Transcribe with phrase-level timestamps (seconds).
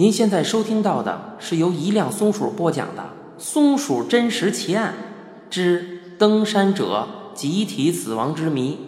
[0.00, 3.02] 您现在收听到的是由一辆松鼠播讲的
[3.36, 4.94] 《松鼠真实奇案
[5.50, 8.78] 之登山者集体死亡之谜》。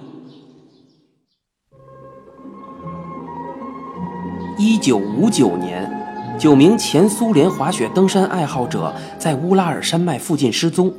[4.57, 10.95] 一九五九年，九名前苏联滑雪登山爱好者在乌拉尔山脉附近失踪。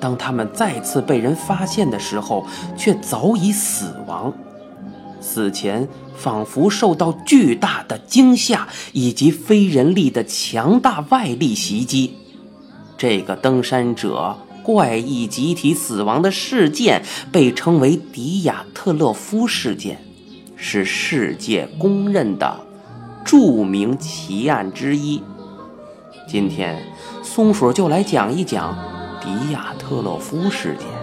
[0.00, 4.32] 当他们再次被人发现的时候，却早已死亡。
[5.32, 12.14] 死前仿佛受到巨大的惊吓以及非人力的强大外力袭击，
[12.98, 17.02] 这个登山者怪异集体死亡的事件
[17.32, 20.04] 被称为迪亚特勒夫事件，
[20.54, 22.60] 是世界公认的
[23.24, 25.22] 著名奇案之一。
[26.28, 26.76] 今天，
[27.22, 28.76] 松鼠就来讲一讲
[29.22, 31.01] 迪亚特勒夫事件。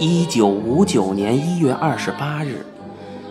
[0.00, 2.64] 一九五九年一月二十八日，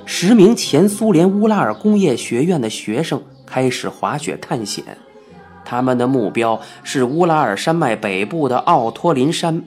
[0.05, 4.83] 十名前苏联乌拉尔工业学院的学生开始滑雪探险。
[5.63, 9.63] 他们的目标是乌拉尔山脉北部的奥托林山。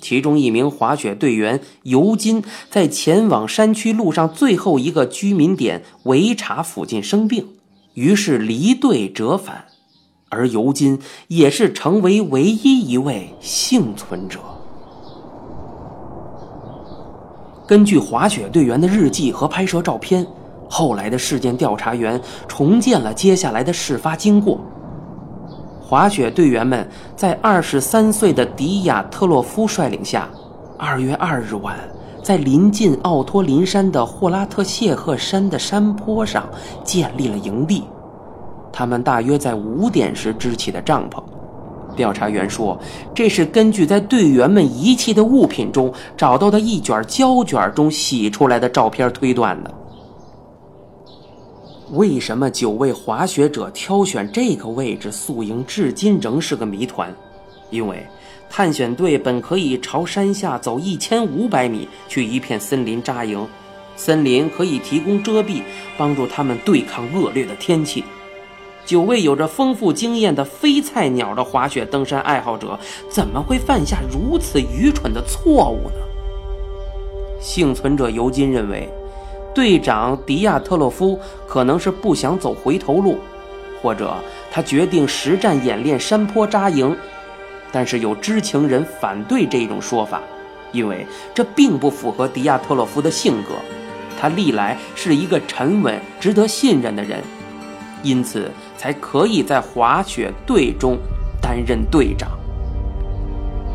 [0.00, 7.48] 其中一名滑雪队员尤金在前往山区路上最后一个居民点维查附近生病，
[7.94, 9.64] 于是离队折返。
[10.28, 14.38] 而尤金也是成为唯一一位幸存者。
[17.72, 20.26] 根据滑雪队员的日记和拍摄照片，
[20.68, 24.60] 后来的事件调查员重建了接下来的事发经过。
[25.80, 30.28] 滑雪队员们在二十三岁的迪亚特洛夫率领下，
[30.76, 31.78] 二月二日晚，
[32.22, 36.46] 在临近奥托林山的霍拉特谢赫山的山坡上
[36.84, 37.84] 建立了营地。
[38.70, 41.22] 他们大约在五点时支起的帐篷。
[41.96, 42.78] 调查员说
[43.14, 49.74] ：“这是根据在队员们遗弃的物品中找到的一卷胶卷中洗出来的照片推断的。”
[51.92, 57.14] 为什么九位滑雪者挑选这个位置宿营，至今仍是个谜团。
[57.68, 58.06] 因为
[58.48, 63.46] 探险队本可以朝山下走一千五百米，去一片森林扎营，
[63.96, 65.62] 森林可以提供遮蔽，
[65.98, 68.02] 帮助他们对抗恶劣的天气。
[68.84, 72.78] 九位有着丰富经验的非菜鸟的滑雪登山爱好者，
[73.08, 75.96] 怎么会犯下如此愚蠢的错误呢？
[77.40, 78.88] 幸存者尤金认为，
[79.54, 83.18] 队长迪亚特洛夫可能是不想走回头路，
[83.80, 84.14] 或者
[84.50, 86.96] 他决定实战演练山坡扎营。
[87.70, 90.20] 但是有知情人反对这种说法，
[90.72, 93.54] 因为这并不符合迪亚特洛夫的性格。
[94.20, 97.22] 他历来是一个沉稳、值得信任的人。
[98.02, 98.50] 因此，
[98.82, 100.98] 才可以在滑雪队中
[101.40, 102.32] 担任队长。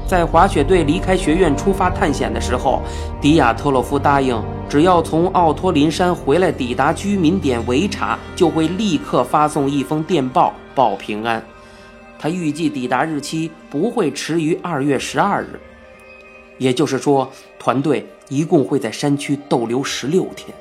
[0.05, 2.81] 在滑雪队离开学院出发探险的时候，
[3.21, 11.41] 迪亚特洛夫答应，只要从奥托林山回来，抵达居民点维查，就会立刻发送一封电报报平安。
[12.19, 15.57] 他预计抵达日期不会迟于二月十二日，
[16.57, 20.53] 也就是说，团队一共会在山区逗留十六天。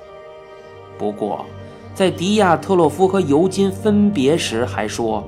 [0.97, 1.45] 不过，
[1.97, 5.27] 在迪亚特洛夫和尤金分别时，还说：“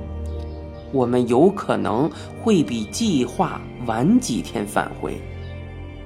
[0.93, 2.11] 我们有可能
[2.43, 5.19] 会比计划晚几天返回，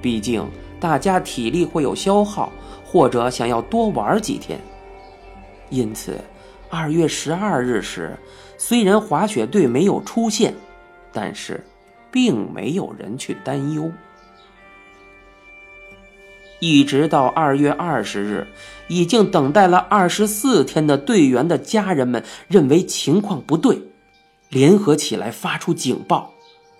[0.01, 0.41] 毕竟
[0.79, 2.49] 大家体力会有消耗，
[2.85, 4.57] 或者想要多玩几天。
[5.69, 6.17] 因此，
[6.69, 8.17] 二月十二日时，
[8.57, 10.53] 虽然滑雪队没有出现，
[11.11, 11.61] 但是，
[12.09, 13.91] 并没有人去担忧。”
[16.65, 18.47] 一直到二月二十日，
[18.87, 23.77] 已经等待了二十四天的队员的家人们认为情况不对，
[24.47, 26.31] 联合起来发出警报，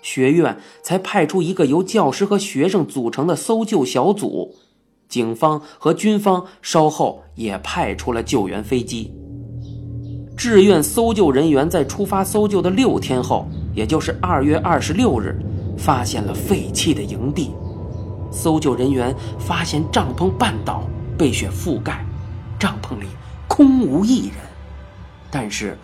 [0.01, 4.55] 学院才派出一个由教师和学生组成的搜救小组，
[5.09, 9.13] 警方和军方稍后也派出了救援飞机。
[10.37, 13.45] 志愿搜救人员在出发搜救的六天后，
[13.75, 15.37] 也就是二月二十六日，
[15.77, 17.51] 发现了废弃的营地。
[18.33, 20.83] 搜救人员发现帐篷半倒，
[21.17, 22.03] 被雪覆盖，
[22.59, 23.05] 帐篷里
[23.47, 24.37] 空无一人。
[25.29, 25.77] 但是，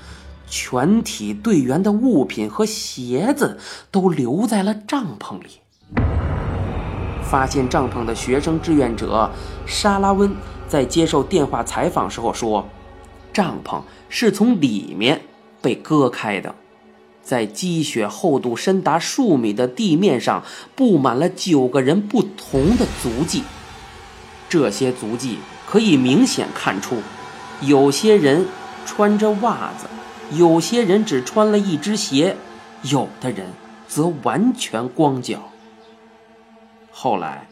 [0.47, 3.59] 全体队员的物品和鞋子
[3.91, 5.61] 都留在了帐篷里。
[7.21, 9.29] 发现帐篷的学生志愿者
[9.67, 10.35] 沙拉温
[10.67, 12.67] 在接受电话采访时候说
[13.31, 13.79] ：“帐篷
[14.09, 15.21] 是从里面
[15.61, 16.53] 被割开的。”
[17.29, 20.43] 在积雪厚度深达数米的地面上，
[20.75, 23.43] 布满了九个人不同的足迹。
[24.49, 25.37] 这些足迹
[25.67, 26.95] 可以明显看出，
[27.61, 28.47] 有些人
[28.83, 29.85] 穿着袜子，
[30.35, 32.35] 有些人只穿了一只鞋，
[32.81, 33.45] 有的人
[33.87, 35.51] 则完全光脚。
[36.89, 37.47] 后来，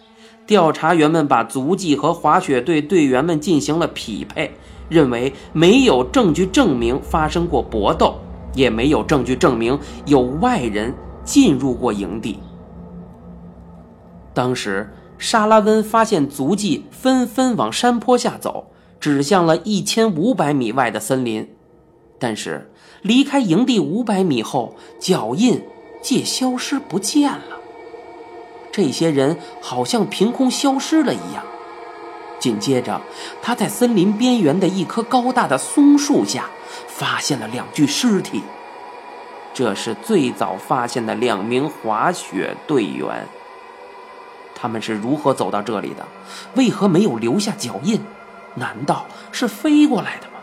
[0.48, 4.56] 调查员们把足迹和滑雪队队员们进行了匹配，
[4.90, 8.20] 认为没有证据证明发生过搏斗，
[8.58, 10.94] 也没有证据证明有外人
[11.24, 12.40] 进入过营地。
[14.34, 18.68] 当时，沙拉温发现足迹纷纷往山坡下走，
[19.00, 21.48] 指向了一千五百米外的森林，
[22.20, 22.72] 但是
[23.02, 25.64] 离开营地五百米后，脚印
[26.02, 27.58] 竟消失不见了。
[28.72, 31.44] 这些人好像凭空消失了一样。
[32.40, 33.02] 紧接着，
[33.42, 36.46] 他在森林边缘的一棵高大的松树下
[36.88, 38.44] 发现了两具尸体。
[39.54, 43.28] 这是最早发现的两名滑雪队员。
[44.54, 46.06] 他们是如何走到这里的？
[46.56, 48.02] 为何没有留下脚印？
[48.56, 50.34] 难道是飞过来的吗？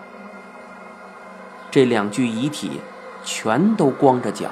[1.71, 2.81] 这两具遗体
[3.25, 4.51] 全都光着脚，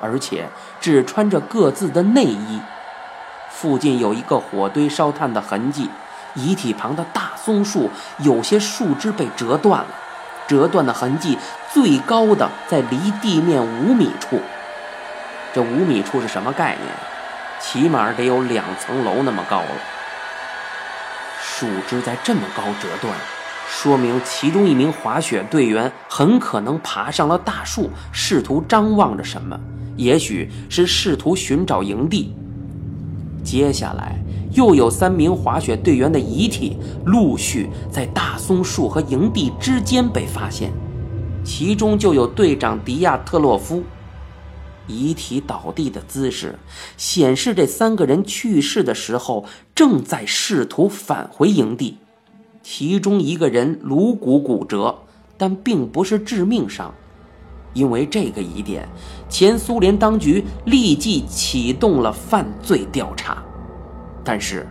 [0.00, 0.48] 而且
[0.80, 2.60] 只穿着各自的内衣。
[3.50, 5.88] 附近有一个火堆烧炭的痕迹，
[6.34, 9.88] 遗体旁的大松树有些树枝被折断了，
[10.46, 11.38] 折断的痕迹
[11.72, 14.40] 最高的在离地面五米处。
[15.54, 16.88] 这五米处是什么概念？
[17.60, 19.68] 起码得有两层楼那么高了。
[21.40, 23.14] 树枝在这么高折断，
[23.68, 29.56] 说明其中一名滑雪队员很可能爬上了大树，试图张望着什么，
[29.96, 32.34] 也许是试图寻找营地。
[33.42, 34.18] 接下来，
[34.52, 40.72] 又有三名滑雪队员的遗体陆续在大松树和营地之间被发现，
[41.44, 43.82] 其中就有队长迪亚特洛夫。
[44.88, 46.58] 遗体倒地的姿势
[46.96, 49.44] 显示，这三个人去世的时候
[49.74, 51.98] 正在试图返回营地。
[52.62, 54.98] 其中一个人颅骨骨折，
[55.36, 56.94] 但并不是致命伤。
[57.74, 58.88] 因为这个疑点，
[59.28, 63.42] 前苏联当局立即启动了犯罪调查，
[64.22, 64.68] 但是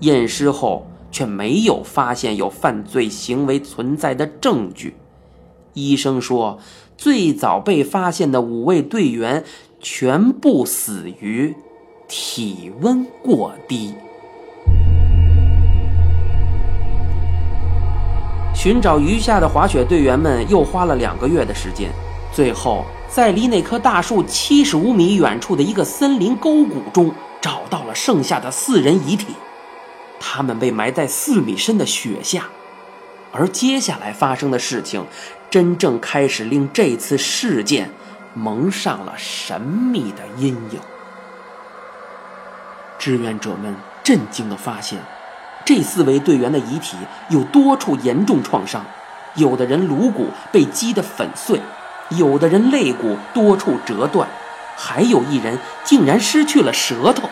[0.00, 4.94] 验尸后却没有发现有犯罪行为存在的证据。
[5.72, 6.58] 医生说，
[6.96, 9.42] 最早被发现的五位队员
[9.80, 11.54] 全部死于
[12.06, 13.94] 体温过低。
[18.54, 21.90] 寻找余下的滑雪队员们又花了两个月的时间。
[22.34, 29.28] 最后，在离那棵大树七十五米远处的一个森林沟谷中，找到了剩下的四人遗体。
[30.18, 32.48] 他们被埋在四米深的雪下。
[33.30, 35.06] 而接下来发生的事情，
[35.48, 37.88] 真正开始令这次事件
[38.34, 40.80] 蒙上了神秘的阴影。
[42.98, 44.98] 志愿者们震惊地发现，
[45.64, 46.96] 这四位队员的遗体
[47.28, 48.84] 有多处严重创伤，
[49.36, 51.60] 有的人颅骨被击得粉碎。
[52.10, 54.28] 有的人肋骨多处折断，
[54.76, 57.28] 还有一人竟然失去了舌头。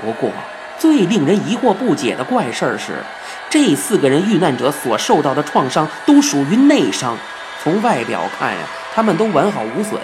[0.00, 0.30] 不过，
[0.78, 3.04] 最令人疑惑不解的怪事是，
[3.50, 7.16] 这四个人遇难者所受到的创伤都属于内伤。
[7.62, 10.00] 从外表看呀，他们都完好无损，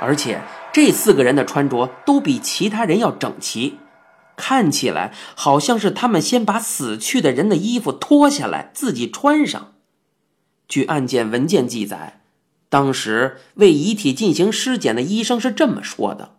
[0.00, 0.40] 而且
[0.72, 3.78] 这四个人的穿着都比其他人要整齐，
[4.36, 9.72] 看起来好像是他们先把死去的人的衣服脱下来自己穿上。
[10.68, 12.20] 据案件文件记载。
[12.74, 16.30] 当时为遗体进行尸检的医生是这么说的：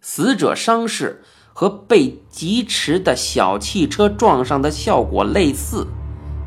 [0.00, 1.22] 死者伤势
[1.52, 5.86] 和被疾驰的小汽车撞上的效果类似，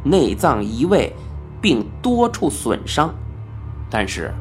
[0.03, 1.15] 内脏移位，
[1.61, 3.15] 并多处损伤。
[3.89, 4.33] 但是，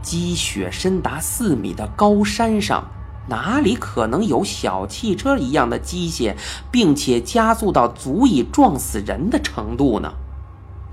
[0.00, 2.88] 积雪深达四米的高山上，
[3.28, 6.36] 哪里可能有小汽车一样的机械，
[6.70, 10.12] 并且加速到足以撞死人的程度呢？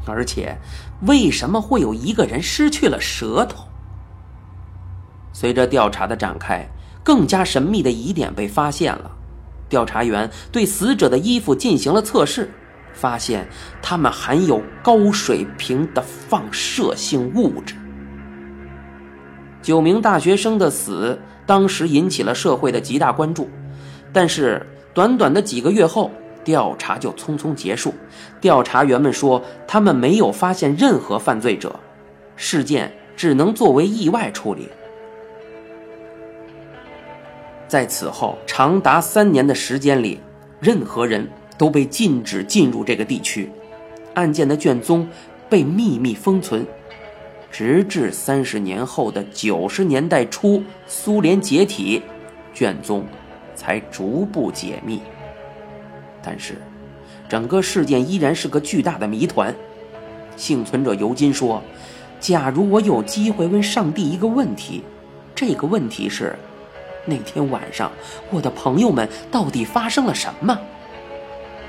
[0.06, 0.58] 而且，
[1.02, 3.66] 为什么会有一个人失去了舌头？
[5.32, 6.68] 随着调查的展开，
[7.04, 9.12] 更加神秘的疑点被发现了。
[9.70, 12.50] 调查员对死者的衣服进行了测试，
[12.94, 13.48] 发现
[13.82, 17.76] 它们含有高水平的放射性物质。
[19.62, 23.48] 九名大学生的死当时引起了社会的极大关注，
[24.12, 26.10] 但是短短的几个月后。
[26.44, 27.94] 调查就匆匆结束。
[28.42, 31.80] 调查员们说，他们没有发现任何犯罪者，
[32.36, 34.70] 事件只能作为意外处理。
[37.68, 40.20] 在此后长达三年的时间里，
[40.60, 43.52] 任何人都被禁止进入这个地区，
[44.16, 45.08] 案件的卷宗
[45.48, 46.66] 被秘密封存，
[47.52, 52.02] 直至三十年后的九十年代初，苏联解体，
[52.56, 53.06] 卷宗
[53.54, 55.00] 才逐步解密。
[56.22, 56.56] 但是，
[57.28, 59.54] 整个事件依然是个巨大的谜团。
[60.36, 61.62] 幸存者尤金说
[62.20, 64.84] ：“假如我有机会问上帝一个问题，
[65.36, 66.36] 这个问题是：
[67.06, 67.92] 那天晚上
[68.30, 70.58] 我的朋友们到底发生了什么？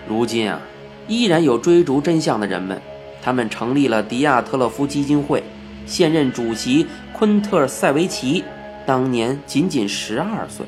[0.09, 0.61] 如今啊，
[1.09, 2.81] 依然有追逐真相的人们，
[3.23, 5.43] 他们成立了迪亚特勒夫基金会，
[5.87, 8.43] 现任主席昆特塞维奇
[8.87, 10.65] 当年仅仅十二岁，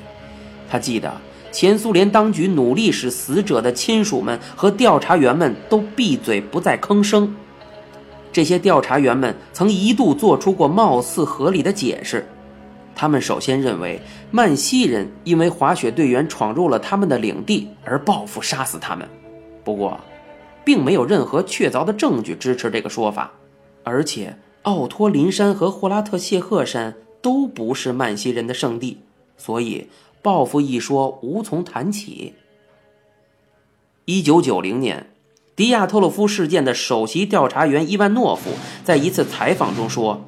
[0.69, 1.13] 他记得。
[1.53, 7.33] 前苏联当局努力使死者的亲属们和调查员们都闭嘴，不再吭声。
[8.33, 12.27] 这些调查员们曾一度做出过貌似合理的解释。
[12.95, 19.07] 他们首先认为曼西人因为滑雪队员闯入了他们的领地而报复杀死他们，
[19.63, 20.01] 不过，
[20.65, 23.31] 并没有任何确凿的证据支持这个说法。
[23.85, 28.99] 而且，奥托林山和霍拉特谢赫山都不是曼西人的圣地，
[29.37, 29.89] 所以。
[30.23, 32.35] 报复一说无从谈起。
[34.05, 35.11] 一九九零年，
[35.57, 38.53] 迪亚特洛夫事件的首席调查员伊万诺夫
[38.85, 40.23] 在一次采访中说，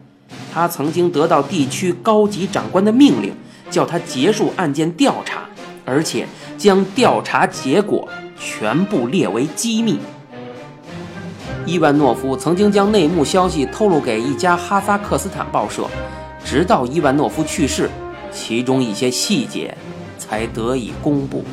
[0.53, 3.33] 他曾经得到地区高级长官的命令，
[3.71, 5.49] 叫他结束案件调查，
[5.85, 6.27] 而且
[6.59, 10.01] 将调查结果全部列为机密。
[11.67, 15.89] 伊万诺夫曾经将内幕消息透露给一家哈萨克斯坦报社，
[16.45, 17.89] 直到伊万诺夫去世。
[18.35, 19.75] 其中一些细节
[20.19, 21.45] 才得以公布。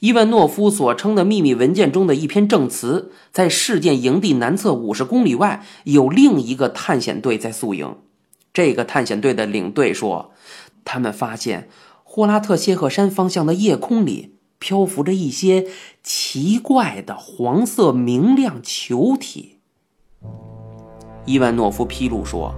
[0.00, 7.96] 伊万诺夫所称的秘密文件中的一篇证词，在事件营地南侧五十公里外有另一个探险队在宿营。
[8.52, 10.32] 这个探险队的领队说，
[10.84, 11.68] 他们发现
[12.04, 15.66] 霍拉特谢赫山方向的夜空里漂浮着一些
[16.02, 19.58] 奇怪的黄色明亮球体。
[21.26, 22.54] 伊万诺夫披露说。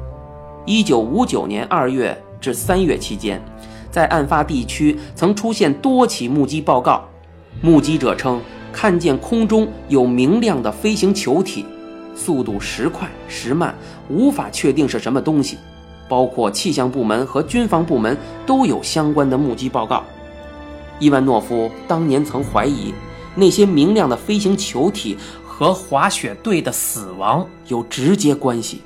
[0.71, 3.43] 一九五九年二月至三月期间，
[3.91, 7.05] 在案发地区曾出现多起目击报告。
[7.61, 8.41] 目击者称
[8.73, 11.67] 看见空中有明亮的飞行球体，
[12.15, 13.75] 速度时快时慢，
[14.09, 15.59] 无法确定是什么东西。
[16.09, 20.05] 包括气象部门和军方部门都有相关的目击报告。
[21.01, 22.95] 伊万诺夫当年曾怀疑
[23.35, 28.83] 那些明亮的飞行球体和滑雪队的死亡有直接关系。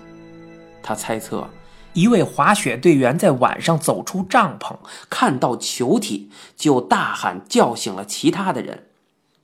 [0.83, 1.47] 他猜测。
[1.95, 4.77] 一位滑雪队员在晚上走出帐篷，
[5.09, 8.89] 看到球体，就大喊叫醒了其他的人。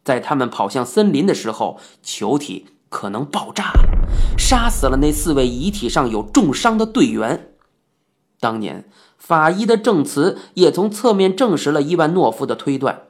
[0.02, 7.52] 在他们跑向森林的时候，球体可能爆炸了，杀死了那四位遗体上有重伤的队员。
[8.40, 13.02] 当年法医的证词也从侧面证实了伊万诺夫的推断。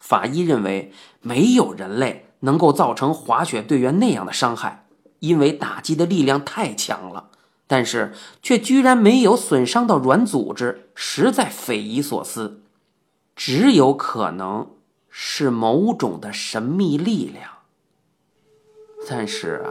[0.00, 4.86] 法医认为，没有人类能够造成滑雪队员那样的伤害，
[5.20, 7.28] 因为打击的力量太强了。
[7.72, 8.12] 但是
[8.42, 12.62] 却居然没有损伤到软组织，实在匪夷所思。
[13.36, 14.70] 只有可能
[15.08, 17.48] 是某种的神秘力量。
[19.08, 19.70] 但是啊，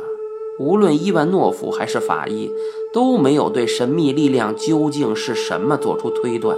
[0.59, 2.49] 无论伊万诺夫还是法医，
[2.93, 6.57] 都没有对神秘力量究竟是什么做出推断。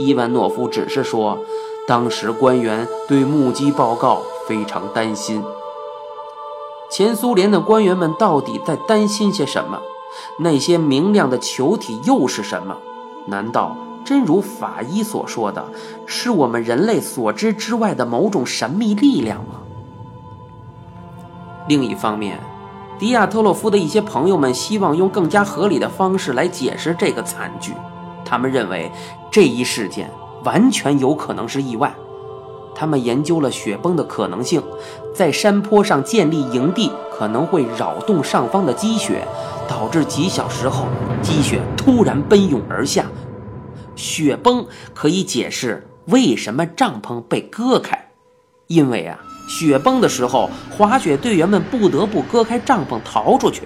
[0.00, 1.38] 伊万诺夫只是说，
[1.86, 5.40] 当时官员对目击报告非常担心。
[6.90, 9.80] 前苏联的官员们到底在担心些什么？
[10.38, 12.76] 那些明亮的球体又是什么？
[13.26, 15.64] 难道真如法医所说的，
[16.06, 19.60] 是我们人类所知之外的某种神秘力量吗？
[21.68, 22.40] 另一方面，
[22.98, 27.74] 迪亚特洛夫的一些朋友们希望用更加合理的方式来解释这个惨剧。
[28.24, 28.90] 他们认为
[29.30, 30.10] 这一事件
[30.44, 31.94] 完全有可能是意外。
[32.78, 34.62] 他们研究了雪崩的可能性，
[35.12, 39.26] 在山坡上建立营地可能会扰动上方的积雪。
[39.68, 40.86] 导致几小时后
[41.20, 43.04] 积雪突然奔涌而下，
[43.94, 48.08] 雪崩可以解释为什么帐篷被割开，
[48.66, 53.64] 因为啊，雪崩的时候滑雪队员们不得不割开帐篷逃出去。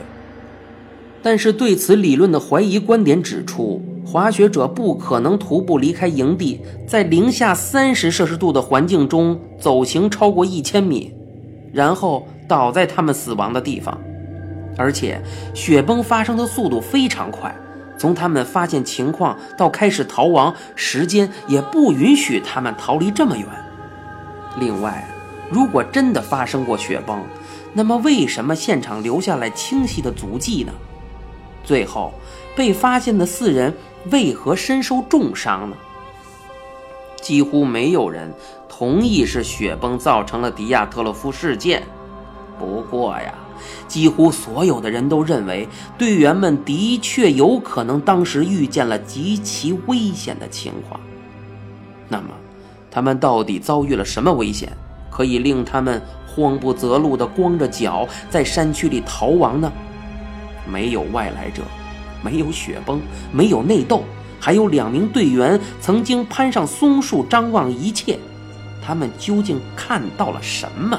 [1.23, 11.15] 但是对此理论的怀疑观点指出，滑雪者不可能徒步离开营地，在零下三十摄氏度的环境中走行超过一千米，
[11.73, 13.99] 然后倒在他们死亡的地方。
[14.77, 15.21] 而且，
[15.55, 17.55] 雪崩发生的速度非常快，
[17.97, 23.47] 从他们发现情况到开始逃亡，时间也不允许他们逃离这么远。
[24.59, 25.07] 另外，
[25.51, 27.23] 如果真的发生过雪崩，
[27.73, 30.73] 那么为什么现场留下来清晰的足迹呢？
[31.65, 32.13] 最后，
[32.57, 33.73] 被发现的四人
[34.11, 35.77] 为何身受重伤呢？
[37.21, 38.33] 几乎没有人
[38.69, 41.83] 同意是雪崩造成了迪亚特洛夫事件。
[42.59, 43.35] 不过呀。
[43.87, 51.01] 几乎所有的人都认为，队员们的确有可能当时遇见了极其危险的情况。
[52.09, 52.31] 那么，
[52.91, 54.73] 他们到底遭遇了什么危险，
[55.13, 59.71] 可以令他们慌不择路地光着脚在山区里逃亡呢？
[60.69, 61.63] 没有外来者，
[62.23, 63.00] 没有雪崩，
[63.33, 64.05] 没有内斗，
[64.41, 68.19] 还有两名队员曾经攀上松树张望一切。
[68.85, 70.99] 他们究竟看到了什么？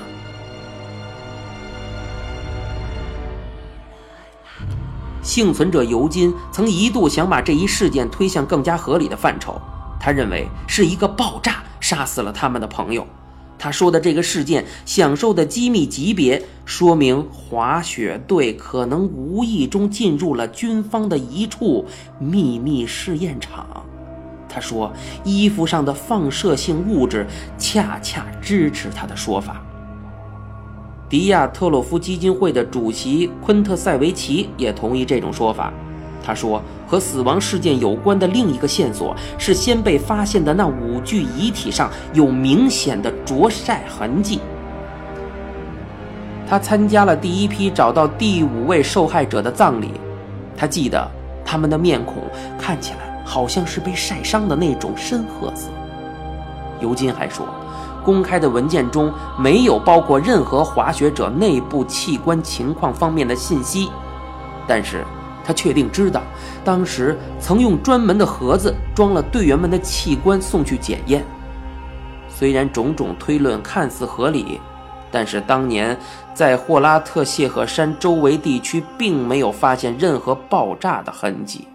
[5.22, 9.60] 幸存者尤金曾一度想把这一事件推向更加合理的范畴，
[10.00, 13.08] 他认为是一个爆炸杀死了他们的朋友。
[13.64, 21.86] 他说的这个事件享受的机密级别，说明滑雪队可能无意中进入了军方的一处
[22.20, 23.86] 秘密试验场。
[24.50, 24.92] 他说，
[25.24, 27.26] 衣服上的放射性物质
[27.58, 29.66] 恰恰支持他的说法。
[31.08, 35.72] 迪亚特洛夫基金会的主席昆特塞维奇也同意这种说法。
[36.24, 44.40] 他说，和死亡事件有关的另一个线索是先被发现的那五具遗体上有明显的灼晒痕迹。
[46.48, 49.92] 他参加了第一批找到第五位受害者的葬礼，
[50.56, 51.06] 他记得
[51.44, 52.24] 他们的面孔
[52.58, 55.70] 看起来好像是被晒伤的那种深褐色。
[56.80, 57.46] 尤金还说。
[58.06, 63.90] 公开的文件中没有包括任何滑雪者内部器官情况方面的信息，
[64.68, 65.06] 但是
[65.44, 66.22] 他确定知道，
[66.64, 71.24] 当时曾用专门的盒子装了队员们的器官送去检验。
[72.30, 74.60] 虽然种种推论看似合理，
[75.12, 75.98] 但是当年
[76.34, 81.68] 在霍拉特谢赫山周围地区并没有发现任何爆炸的痕迹。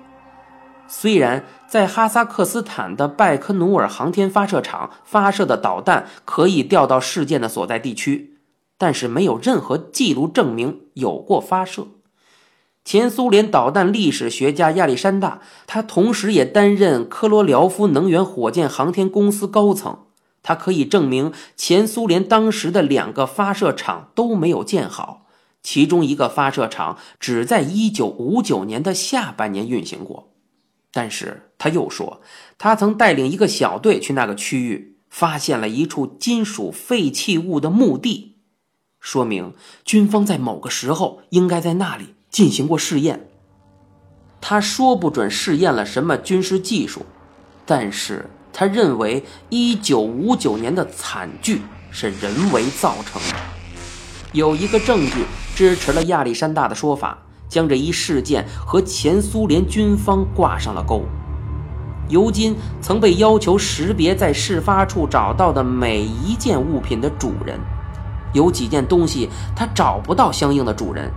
[0.89, 8.39] 虽然在哈萨克斯坦的拜科努尔航天发射场发射的导弹可以调到事件的所在地区，
[8.79, 11.87] 但是没有任何记录证明有过发射。
[12.89, 20.07] 前苏联导弹历史学家亚历山大，他同时也担任科罗廖夫能源火箭航天公司高层，
[20.43, 25.27] 他可以证明前苏联当时的两个发射场都没有建好，
[25.63, 30.33] 其中一个发射场只在1959年的下半年运行过。
[30.91, 32.23] 但是他又说，
[32.57, 38.37] 他曾带领一个小队去那个区域，发现了一处金属废弃物的墓地，
[38.99, 39.53] 说明
[39.85, 43.29] 军方在某个时候应该在那里进行过试验。
[44.41, 47.07] 他说不准试验了什么军事技术，
[47.67, 53.37] 但是他认为1959年的惨剧是人为造成的。
[54.33, 57.19] 有一个证据支持了亚历山大的说法。
[57.49, 61.03] 将这一事件和前苏联军方挂上了钩。
[62.11, 67.59] 尤金曾被要求识别在事发处找到的每一件物品的主人，
[68.35, 71.11] 有几件东西他找不到相应的主人，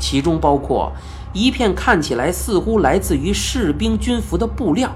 [0.00, 0.92] 其中包括
[1.32, 4.90] 一片看起来似乎来自于士兵军服的布料，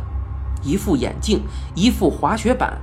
[0.65, 1.41] 一副眼镜，
[1.77, 2.77] 一副滑雪板，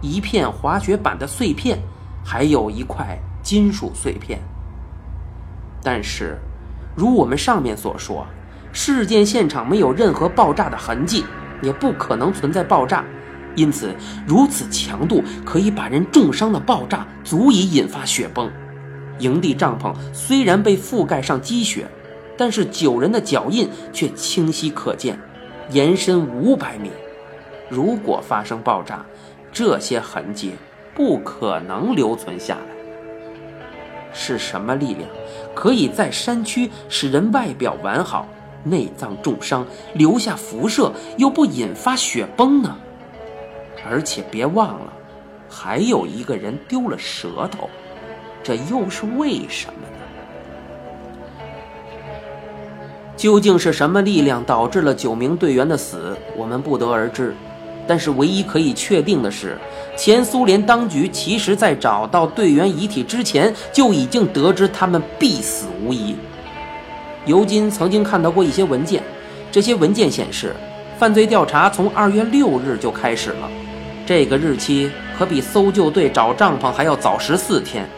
[0.00, 1.78] 一片滑雪板的碎片，
[2.24, 4.40] 还有一块金属碎片。
[5.84, 6.36] 但是。
[6.98, 8.26] 如我们上面所说，
[8.72, 11.22] 事件现场没有任何爆炸的痕迹，
[11.60, 13.04] 也不可能存在爆炸，
[13.54, 13.94] 因此
[14.26, 18.50] 如此强度可以把人重伤的爆炸足以引发雪崩。
[19.18, 21.86] 营地帐篷虽然被覆盖上积雪，
[22.36, 25.18] 但是九人的脚印却清晰可见，
[25.70, 26.90] 延伸五百米。
[27.68, 29.04] 如果发生爆炸，
[29.52, 30.52] 这些痕迹
[30.94, 32.60] 不可能留存下来。
[34.12, 35.08] 是什么力量？
[35.54, 38.28] 可以在山区使人外表完好，
[38.64, 42.76] 内脏重伤，留下辐射又不引发雪崩呢？
[43.88, 44.92] 而且别忘了，
[45.48, 47.68] 还有一个人丢了舌头，
[48.46, 49.98] 这又是为什么呢？
[53.16, 56.16] 究竟是什么力量导致了九名队员的死？
[56.36, 57.34] 我们不得而知。
[57.88, 59.58] 但是唯一可以确定的是，
[59.96, 66.14] 前苏联当局其实在找到队员遗体之前就已经得知他们必死无疑。
[67.24, 69.02] 尤金曾经看到过一些文件，
[69.50, 70.54] 这些文件显示，
[71.00, 73.50] 犯罪调查从二月六日就开始了，
[74.06, 77.88] 这个日期可比搜救队找帐篷还要早十四天，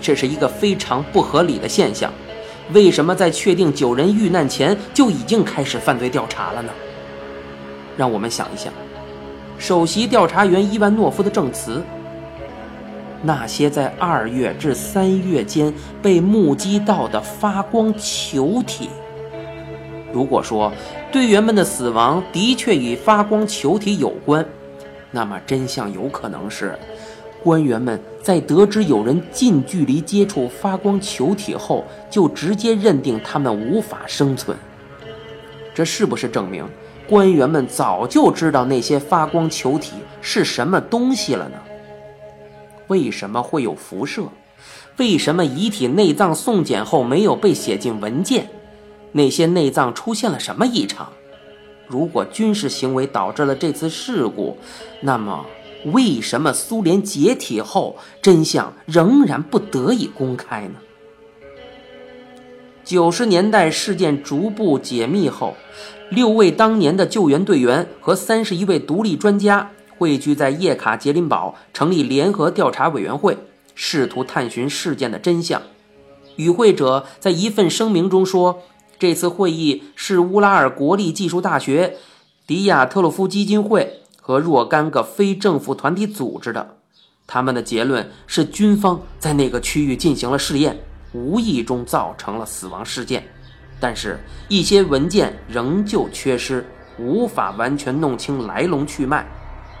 [0.00, 2.12] 这是一个非常不合理的现象。
[2.72, 6.70] 为什么在确定九人遇难前就已经开始犯罪调查了呢？
[7.96, 8.72] 让我们想一想。
[9.58, 11.82] 首席调查员伊万诺夫的证词：
[13.22, 18.90] 那些在二月至三月间被目击到的发光球体。
[20.12, 20.72] 如果说
[21.12, 24.44] 队员们的死亡的确与发光球体有关，
[25.10, 26.78] 那么真相有可能是，
[27.46, 34.58] 官员们在得知有人近距离接触发光球体后，就直接认定他们无法生存。
[35.72, 36.66] 这是不是证明？
[37.08, 41.56] 官员们早就知道那些发光球体是什么东西了呢？
[42.88, 44.24] 为什么会有辐射？
[44.96, 48.48] 为什么遗体内脏送检后没有被写进文件？
[49.12, 51.12] 那些内脏出现了什么异常？
[51.86, 54.58] 如果军事行为导致了这次事故，
[55.00, 55.46] 那么
[55.92, 60.74] 为什么苏联解体后真相仍然不得以公开呢？
[62.84, 65.56] 九十年代事件逐步解密后，
[66.10, 73.36] 六位当年的救援队员和三十一位独立专家汇聚在叶卡捷琳堡，成立联合调查委员会，
[73.74, 75.62] 试图探寻事件的真相。
[76.36, 78.62] 与会者在一份声明中说
[78.98, 81.96] ：“这次会议是乌拉尔国立技术大学、
[82.46, 86.78] 迪亚特洛夫基金会和若干个非政府团体组织的。
[87.28, 90.76] 他们的结论是，军方在那个区域进行了试验。”
[91.14, 93.22] 无意中造成了死亡事件，
[93.80, 96.66] 但是，一些文件仍旧缺失，
[96.98, 99.24] 无法完全弄清来龙去脉。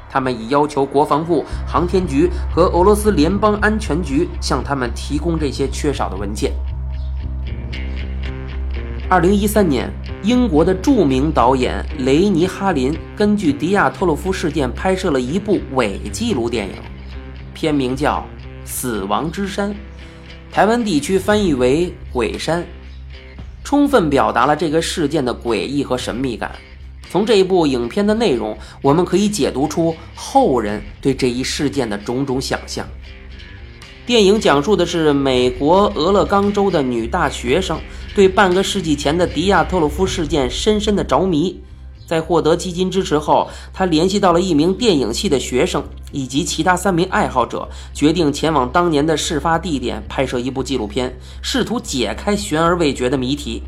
[0.08, 6.52] 他们已要求国防部、航天局和俄罗斯联邦安全局向他们提供这些缺少的文件。
[9.10, 16.74] 二零一三年，英国的著名导演雷尼哈林根据迪亚特洛夫事件拍摄了一部伪纪录电影，
[17.54, 18.26] 片名叫
[18.68, 19.70] 《死亡之山》。
[20.50, 22.66] 台湾地区翻译为“鬼山”，
[23.62, 26.50] 充分表达了这个事件的诡异和神秘感。
[27.08, 32.84] 从这一部影片的内容，我们可以解读出后人对这一事件的种种想象。
[34.04, 37.78] 电影讲述的是美国俄勒冈州的女大学生
[38.16, 41.54] 对半个世纪前的迪亚特洛夫事件深深的着迷。
[42.06, 53.62] 在获得基金支持后，他联系到了一名电影系的学生以及其他三名爱好者，决定前往当年的事发地点拍摄一部纪录片，试图解开悬而未决的谜题。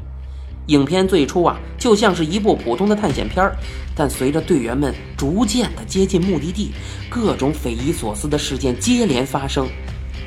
[0.68, 3.54] 影片最初啊，就像是一部普通的探险片儿，
[3.94, 6.70] 但随着队员们逐渐的接近目的地，
[7.10, 9.68] 各种匪夷所思的事件接连发生，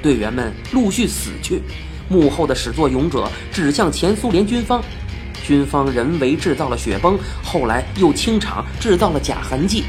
[0.04, 1.64] 队员们陆续死去，
[2.12, 4.84] 幕后的始作俑者指向前苏联军方。
[5.44, 9.86] 军方人为制造了雪崩，后来又清场制造了假痕迹。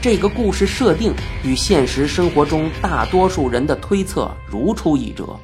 [0.00, 1.12] 这个故事设定
[1.44, 5.36] 与现实生活中大多数人的推测如出一辙，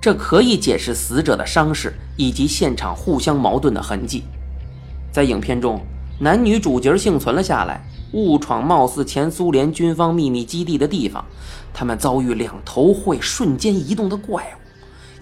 [0.00, 4.24] 这可以解释死者的伤势以及现场互相矛盾的痕迹。
[5.12, 5.80] 在影片中，
[6.18, 11.24] 男女主角幸存了下来，误闯貌似前苏联军方秘密基地的地方，
[11.72, 14.63] 他们遭遇两头会瞬间移动的怪物。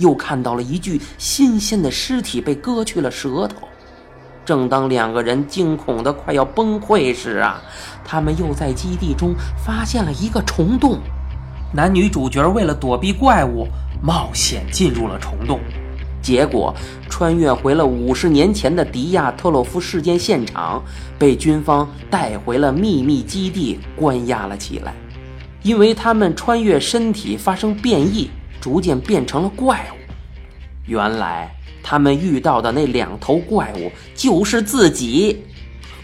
[0.02, 3.66] 又看到了一具新鲜的尸体被割去了舌头。
[4.44, 7.62] 正当两个人惊恐的快要崩溃时啊，
[8.04, 9.32] 他们又在基地中
[9.64, 10.98] 发现了一个虫洞。
[11.72, 13.68] 男女主角为了躲避怪物，
[14.02, 15.60] 冒险进入了虫洞，
[16.20, 16.74] 结果
[17.08, 20.82] 穿越回了五十年前的迪亚特洛夫事件现场，
[21.18, 24.92] 被军方带回了秘密基地关押了起来。
[25.62, 28.28] 因为他们穿越身体发生变异。
[28.62, 29.96] 逐渐变成了怪物。
[30.86, 35.44] 原来他们遇到的那两头怪物就是自己。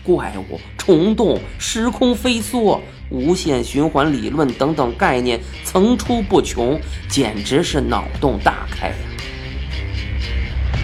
[0.02, 8.94] 怪物、虫洞、时空飞梭、无限循环理论等等概念层出不穷，简直是脑洞大开呀！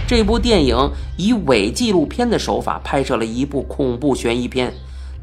[0.07, 0.77] 这部电影
[1.17, 4.71] 以伪纪录片的手法拍摄了一部恐怖悬疑片，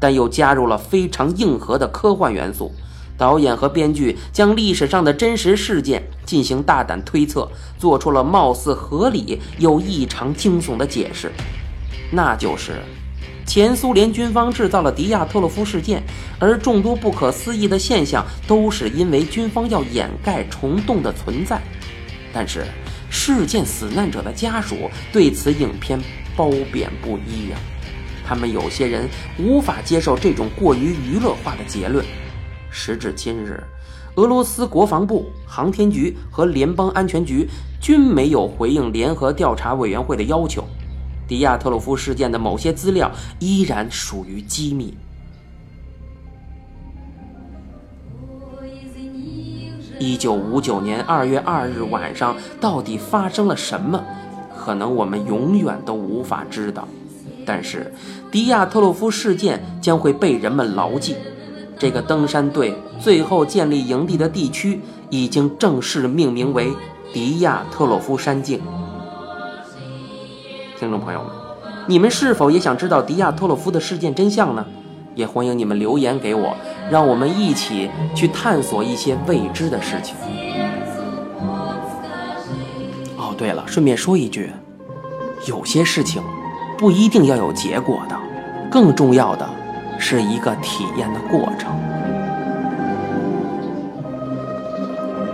[0.00, 2.72] 但又加入了非常硬核的科幻元素。
[3.16, 7.46] 导演和编剧将历史上的真实事件进行大胆推测，
[7.78, 11.30] 做出了貌似合理又异常惊悚的解释，
[12.10, 12.80] 那就是
[13.44, 16.02] 前苏联军方制造了迪亚特洛夫事件，
[16.38, 21.60] 而众多不可思议的现象都是因为军方要掩盖虫洞的存在。
[22.32, 22.64] 但是，
[23.10, 26.00] 事件死难者的家属对此影片
[26.34, 27.58] 褒贬不一呀，
[28.26, 29.06] 他们有些人
[29.38, 32.02] 无法接受这种过于娱乐化的结论。
[32.70, 33.62] 时至今日，
[34.16, 37.48] 俄罗斯国防部、航天局和联邦安全局
[37.80, 40.62] 均没有回应联合调查委员会的要求。
[41.26, 44.94] 迪亚特洛夫事件的某些资料依然属于机密。
[49.98, 54.04] 一九五九年二月二日晚上，到底发生了什么？
[54.54, 56.86] 可能我们永远都无法知道。
[57.46, 57.92] 但是，
[58.30, 61.16] 迪亚特洛夫事件将会被人们牢记。
[61.82, 66.72] 这个登山队最后建立营地的地区已经正式命名为
[67.12, 68.60] 迪亚特洛夫山径。
[70.78, 71.32] 听众朋友们，
[71.88, 74.64] 你们是否也想知道迪亚特洛夫的事件真相呢？
[75.16, 76.54] 也欢迎你们留言给我，
[76.88, 80.14] 让我们一起去探索一些未知的事情。
[83.16, 84.52] 哦，对了，顺便说一句，
[85.48, 86.22] 有些事情
[86.78, 88.16] 不一定要有结果的，
[88.70, 89.50] 更重要的。
[90.04, 91.72] 是一个体验的过程。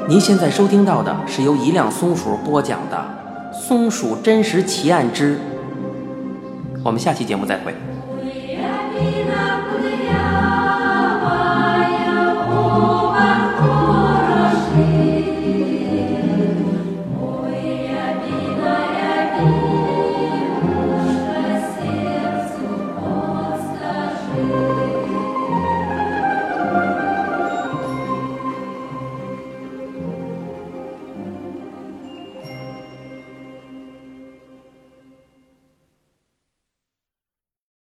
[0.06, 3.02] 您现在收听到的是由一辆松鼠播讲的
[3.56, 5.36] 《松鼠真实奇案之》，
[6.84, 7.87] 我们下期节目再会。